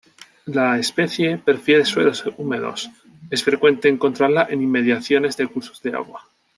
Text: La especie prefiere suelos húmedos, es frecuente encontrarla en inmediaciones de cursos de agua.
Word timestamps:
La 0.47 0.79
especie 0.79 1.37
prefiere 1.37 1.85
suelos 1.85 2.23
húmedos, 2.37 2.89
es 3.29 3.43
frecuente 3.43 3.87
encontrarla 3.87 4.47
en 4.49 4.63
inmediaciones 4.63 5.37
de 5.37 5.47
cursos 5.47 5.79
de 5.83 5.93
agua. 5.95 6.27